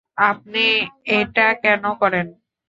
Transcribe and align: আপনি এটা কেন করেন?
আপনি 0.23 0.65
এটা 1.19 1.47
কেন 1.63 1.83
করেন? 2.01 2.27